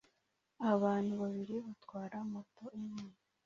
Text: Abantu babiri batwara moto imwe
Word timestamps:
Abantu 0.71 1.13
babiri 1.21 1.55
batwara 1.65 2.17
moto 2.31 2.63
imwe 2.79 3.05